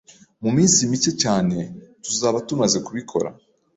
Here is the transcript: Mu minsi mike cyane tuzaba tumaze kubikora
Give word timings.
Mu 0.43 0.49
minsi 0.57 0.79
mike 0.91 1.11
cyane 1.23 1.57
tuzaba 2.03 2.37
tumaze 2.47 2.77
kubikora 2.85 3.29